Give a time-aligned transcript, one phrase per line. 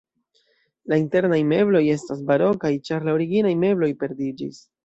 [0.93, 4.63] La internaj mebloj estas barokaj, ĉar la originaj mebloj perdiĝis.